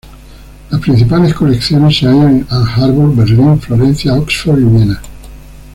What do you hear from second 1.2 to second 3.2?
colecciones se hallan en Ann Arbor,